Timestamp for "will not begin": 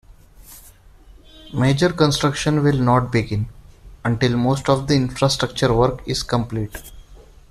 2.63-3.49